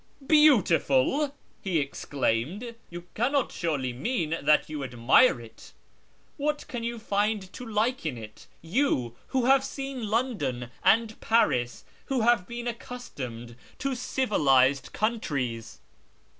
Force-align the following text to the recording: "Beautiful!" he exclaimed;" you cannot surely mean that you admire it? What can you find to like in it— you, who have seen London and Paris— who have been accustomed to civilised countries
"Beautiful!" 0.41 1.35
he 1.61 1.77
exclaimed;" 1.77 2.73
you 2.89 3.03
cannot 3.13 3.51
surely 3.51 3.93
mean 3.93 4.31
that 4.41 4.67
you 4.67 4.83
admire 4.83 5.39
it? 5.39 5.73
What 6.37 6.67
can 6.67 6.83
you 6.83 6.97
find 6.97 7.53
to 7.53 7.63
like 7.63 8.03
in 8.03 8.17
it— 8.17 8.47
you, 8.77 9.15
who 9.27 9.45
have 9.45 9.63
seen 9.63 10.07
London 10.09 10.71
and 10.83 11.21
Paris— 11.21 11.85
who 12.07 12.21
have 12.21 12.47
been 12.47 12.65
accustomed 12.67 13.55
to 13.77 13.93
civilised 13.93 14.91
countries 14.91 15.81